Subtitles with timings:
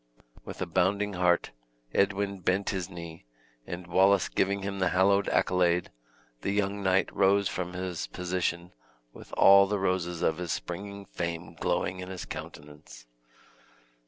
[0.43, 1.51] With a bounding heart
[1.93, 3.27] Edwin bent his knee,
[3.67, 5.91] and Wallace giving him the hallowed accolade,
[6.41, 8.73] the young knight rose from his position
[9.13, 13.05] with all the roses of his springing fame glowing in his countenance.